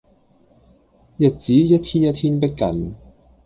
[1.19, 2.95] 日子一天一天迫近